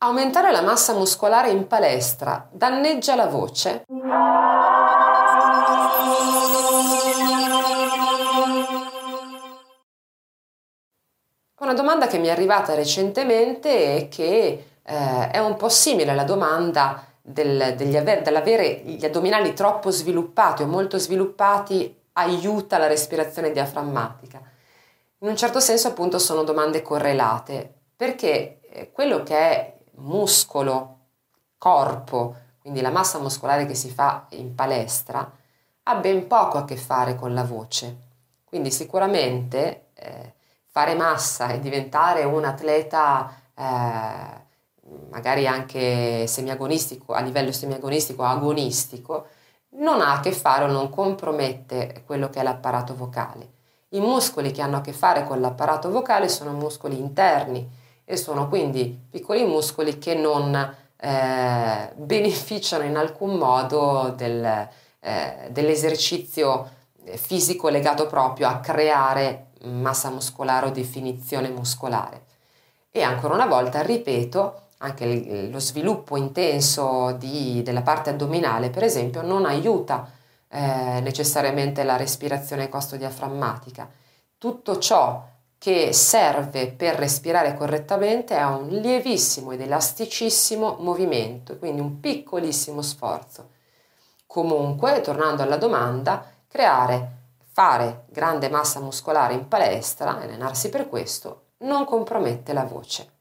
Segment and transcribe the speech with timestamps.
[0.00, 3.82] Aumentare la massa muscolare in palestra danneggia la voce?
[11.58, 16.22] Una domanda che mi è arrivata recentemente e che eh, è un po' simile alla
[16.22, 24.40] domanda del, aver, dell'avere gli addominali troppo sviluppati o molto sviluppati aiuta la respirazione diaframmatica.
[25.18, 30.96] In un certo senso appunto sono domande correlate perché eh, quello che è muscolo,
[31.58, 35.30] corpo, quindi la massa muscolare che si fa in palestra,
[35.84, 38.06] ha ben poco a che fare con la voce.
[38.44, 40.34] Quindi sicuramente eh,
[40.66, 44.46] fare massa e diventare un atleta eh,
[45.10, 49.26] magari anche semiagonistico, a livello semiagonistico agonistico,
[49.70, 53.56] non ha a che fare o non compromette quello che è l'apparato vocale.
[53.90, 57.68] I muscoli che hanno a che fare con l'apparato vocale sono muscoli interni,
[58.10, 60.54] e sono quindi piccoli muscoli che non
[60.96, 64.66] eh, beneficiano in alcun modo del,
[65.00, 66.70] eh, dell'esercizio
[67.16, 72.22] fisico legato proprio a creare massa muscolare o definizione muscolare.
[72.90, 79.20] E ancora una volta, ripeto, anche lo sviluppo intenso di, della parte addominale, per esempio,
[79.20, 80.10] non aiuta
[80.48, 83.86] eh, necessariamente la respirazione costodiaframmatica.
[84.38, 91.98] Tutto ciò che serve per respirare correttamente è un lievissimo ed elasticissimo movimento, quindi un
[91.98, 93.50] piccolissimo sforzo.
[94.26, 97.16] Comunque, tornando alla domanda, creare,
[97.52, 103.17] fare grande massa muscolare in palestra, allenarsi per questo, non compromette la voce.